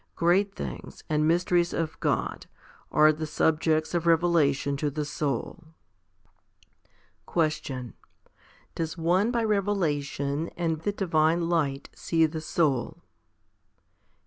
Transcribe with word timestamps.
Great 0.15 0.55
things, 0.55 1.03
and 1.11 1.27
mysteries 1.27 1.73
of 1.73 1.99
God, 1.99 2.47
are 2.91 3.13
the 3.13 3.27
subjects 3.27 3.93
of 3.93 4.07
revelation 4.07 4.75
to 4.77 4.89
the 4.89 5.05
soul. 5.05 5.59
6. 6.73 6.75
Question. 7.27 7.93
Does 8.73 8.97
one 8.97 9.29
by 9.29 9.43
revelation 9.43 10.49
and 10.57 10.81
the 10.81 10.91
divine 10.91 11.47
light 11.47 11.87
see 11.93 12.25
the 12.25 12.41
soul 12.41 13.03